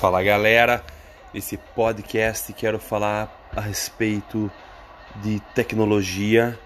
[0.00, 0.84] Fala galera,
[1.32, 4.50] nesse podcast quero falar a respeito
[5.22, 6.58] de tecnologia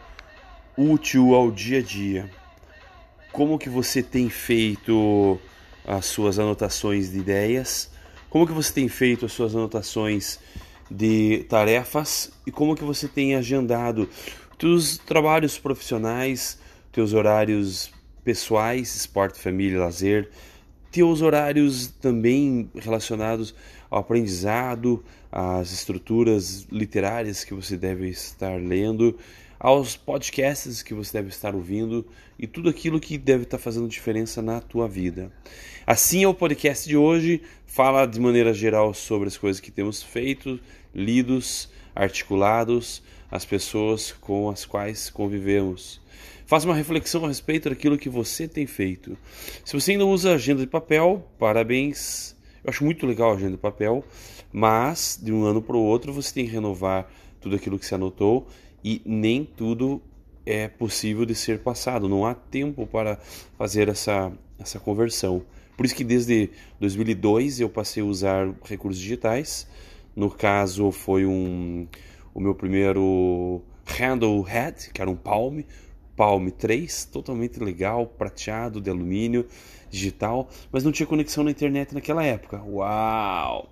[0.77, 2.31] útil ao dia a dia.
[3.31, 5.39] Como que você tem feito
[5.87, 7.91] as suas anotações de ideias?
[8.31, 10.41] Como que você tem feito as suas anotações
[10.91, 14.09] de tarefas e como que você tem agendado
[14.65, 16.59] os trabalhos profissionais,
[16.91, 17.91] teus horários
[18.25, 20.31] pessoais, esporte, família, lazer,
[20.91, 23.55] teus horários também relacionados
[23.91, 29.17] ao aprendizado, às estruturas literárias que você deve estar lendo,
[29.59, 32.07] aos podcasts que você deve estar ouvindo
[32.39, 35.33] e tudo aquilo que deve estar fazendo diferença na tua vida.
[35.87, 40.03] Assim é o podcast de hoje, fala de maneira geral sobre as coisas que temos
[40.03, 40.61] feito,
[40.95, 46.01] lidos, articulados, as pessoas com as quais convivemos.
[46.49, 49.19] Faça uma reflexão a respeito daquilo que você tem feito.
[49.63, 52.35] Se você ainda usa agenda de papel, parabéns.
[52.65, 54.03] Eu acho muito legal a agenda de papel,
[54.51, 57.07] mas de um ano para o outro você tem que renovar
[57.39, 58.49] tudo aquilo que você anotou
[58.83, 60.01] e nem tudo
[60.47, 62.09] é possível de ser passado.
[62.09, 63.19] Não há tempo para
[63.59, 65.43] fazer essa, essa conversão.
[65.77, 66.49] Por isso que desde
[66.81, 69.69] 2002 eu passei a usar recursos digitais.
[70.17, 71.87] No caso foi um
[72.33, 75.61] o meu primeiro handle head, que era um palm,
[76.19, 79.47] Palm 3, totalmente legal, prateado, de alumínio,
[79.89, 82.61] digital, mas não tinha conexão na internet naquela época.
[82.65, 83.71] Uau!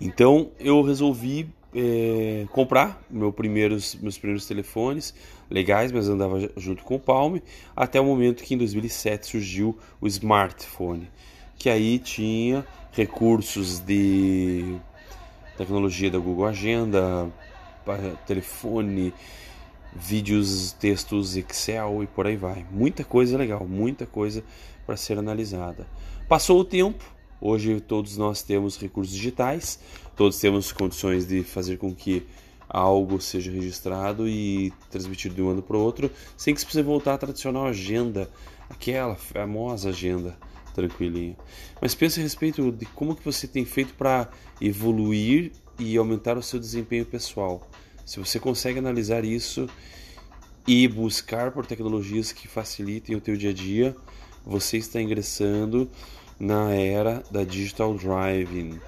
[0.00, 5.12] Então eu resolvi é, comprar meu primeiros, meus primeiros telefones
[5.50, 7.38] legais, mas andava junto com o Palm,
[7.74, 11.10] até o momento que em 2007 surgiu o smartphone,
[11.58, 14.76] que aí tinha recursos de
[15.58, 17.28] tecnologia da Google Agenda,
[18.24, 19.12] telefone,
[19.94, 22.66] vídeos, textos, Excel e por aí vai.
[22.70, 24.42] Muita coisa legal, muita coisa
[24.84, 25.86] para ser analisada.
[26.28, 27.04] Passou o tempo,
[27.40, 29.78] hoje todos nós temos recursos digitais,
[30.16, 32.26] todos temos condições de fazer com que
[32.68, 36.82] algo seja registrado e transmitido de um ano para o outro, sem que você precise
[36.82, 38.28] voltar à tradicional agenda,
[38.68, 40.36] aquela famosa agenda
[40.74, 41.36] tranquilinha.
[41.80, 44.28] Mas pense a respeito de como que você tem feito para
[44.60, 47.66] evoluir e aumentar o seu desempenho pessoal.
[48.06, 49.68] Se você consegue analisar isso
[50.64, 53.96] e buscar por tecnologias que facilitem o teu dia a dia,
[54.46, 55.90] você está ingressando
[56.38, 58.78] na era da digital driving,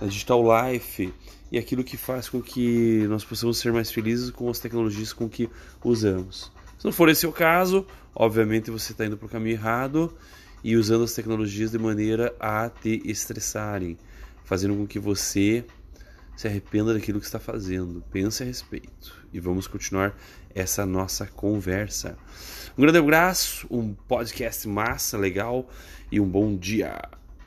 [0.00, 1.12] da digital life
[1.50, 5.28] e aquilo que faz com que nós possamos ser mais felizes com as tecnologias com
[5.28, 5.50] que
[5.82, 6.52] usamos.
[6.78, 10.14] Se não for esse o caso, obviamente você está indo para o caminho errado
[10.62, 13.98] e usando as tecnologias de maneira a te estressarem,
[14.44, 15.64] fazendo com que você
[16.40, 20.18] se arrependa daquilo que está fazendo, pense a respeito e vamos continuar
[20.54, 22.16] essa nossa conversa.
[22.78, 25.68] Um grande abraço, um podcast massa, legal
[26.10, 26.98] e um bom dia.